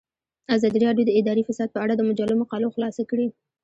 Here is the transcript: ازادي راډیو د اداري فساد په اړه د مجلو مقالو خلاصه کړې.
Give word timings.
ازادي 0.55 0.79
راډیو 0.85 1.07
د 1.07 1.11
اداري 1.19 1.43
فساد 1.49 1.69
په 1.73 1.79
اړه 1.83 1.93
د 1.95 2.01
مجلو 2.09 2.35
مقالو 2.41 2.73
خلاصه 2.75 3.03
کړې. 3.11 3.27